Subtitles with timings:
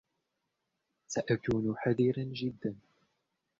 [1.07, 2.75] سأكون حذرا جدا.